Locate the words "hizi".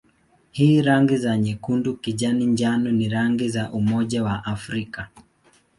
0.51-0.81